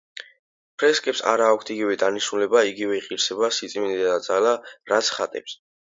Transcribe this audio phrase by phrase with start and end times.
[0.83, 4.55] ფრესკებს არა აქვთ იგივე დანიშნულება, იგივე ღირსება, სიწმიდე და ძალა,
[4.95, 5.59] რაც ხატებს.